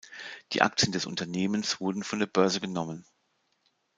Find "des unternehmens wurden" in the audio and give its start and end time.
0.91-2.03